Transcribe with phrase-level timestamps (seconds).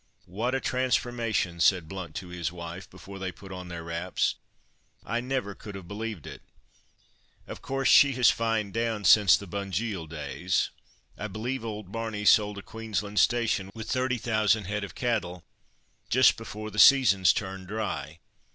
[0.25, 4.33] "What a transformation!" said Blount to his wife, before they put on their wraps.
[5.05, 6.41] "I never could have believed it.
[7.45, 10.71] Of course she has fined down since the Bunjil days.
[11.19, 15.43] I believe old Barney sold a Queensland station, with 30,000 head of cattle,
[16.09, 18.17] just before the seasons turned dry.